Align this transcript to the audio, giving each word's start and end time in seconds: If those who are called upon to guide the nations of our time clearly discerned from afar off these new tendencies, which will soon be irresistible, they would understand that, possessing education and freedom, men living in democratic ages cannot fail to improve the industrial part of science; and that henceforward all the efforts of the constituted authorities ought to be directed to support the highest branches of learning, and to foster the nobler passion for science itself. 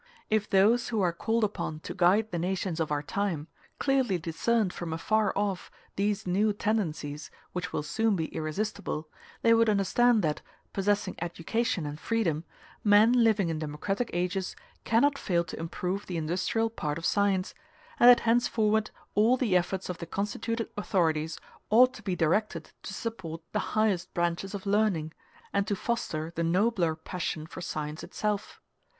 If 0.31 0.49
those 0.49 0.87
who 0.89 0.99
are 1.01 1.13
called 1.13 1.43
upon 1.43 1.79
to 1.81 1.93
guide 1.93 2.31
the 2.31 2.39
nations 2.39 2.79
of 2.79 2.91
our 2.91 3.03
time 3.03 3.47
clearly 3.77 4.17
discerned 4.17 4.73
from 4.73 4.93
afar 4.93 5.31
off 5.35 5.69
these 5.95 6.25
new 6.25 6.53
tendencies, 6.53 7.29
which 7.53 7.71
will 7.71 7.83
soon 7.83 8.15
be 8.15 8.25
irresistible, 8.33 9.07
they 9.43 9.53
would 9.53 9.69
understand 9.69 10.23
that, 10.23 10.41
possessing 10.73 11.13
education 11.21 11.85
and 11.85 11.99
freedom, 11.99 12.45
men 12.83 13.13
living 13.23 13.49
in 13.49 13.59
democratic 13.59 14.09
ages 14.11 14.55
cannot 14.85 15.19
fail 15.19 15.43
to 15.43 15.59
improve 15.59 16.07
the 16.07 16.17
industrial 16.17 16.71
part 16.71 16.97
of 16.97 17.05
science; 17.05 17.53
and 17.99 18.09
that 18.09 18.21
henceforward 18.21 18.89
all 19.13 19.37
the 19.37 19.55
efforts 19.55 19.87
of 19.87 19.99
the 19.99 20.07
constituted 20.07 20.67
authorities 20.75 21.37
ought 21.69 21.93
to 21.93 22.01
be 22.01 22.15
directed 22.15 22.71
to 22.81 22.91
support 22.95 23.43
the 23.51 23.59
highest 23.77 24.11
branches 24.15 24.55
of 24.55 24.65
learning, 24.65 25.13
and 25.53 25.67
to 25.67 25.75
foster 25.75 26.33
the 26.35 26.43
nobler 26.43 26.95
passion 26.95 27.45
for 27.45 27.61
science 27.61 28.03
itself. 28.03 28.59